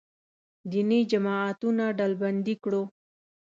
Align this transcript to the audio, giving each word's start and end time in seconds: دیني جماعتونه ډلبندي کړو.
دیني 0.71 0.99
جماعتونه 1.11 1.85
ډلبندي 1.97 2.55
کړو. 2.63 2.83